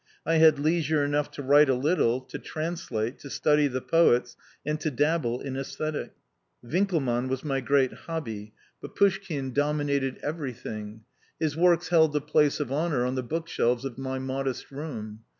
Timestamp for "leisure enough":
0.57-1.29